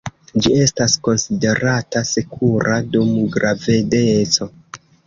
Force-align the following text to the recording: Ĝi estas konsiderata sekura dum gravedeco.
Ĝi 0.45 0.53
estas 0.61 0.95
konsiderata 1.09 2.03
sekura 2.15 2.81
dum 2.97 3.17
gravedeco. 3.39 4.55